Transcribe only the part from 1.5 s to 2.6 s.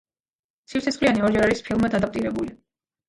ფილმად ადაპტირებული.